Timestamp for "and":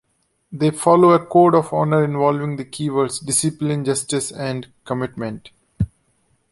4.31-4.67